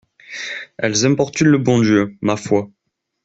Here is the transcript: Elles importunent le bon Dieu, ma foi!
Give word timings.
Elles 0.79 1.05
importunent 1.05 1.49
le 1.51 1.59
bon 1.59 1.79
Dieu, 1.79 2.17
ma 2.21 2.35
foi! 2.35 2.71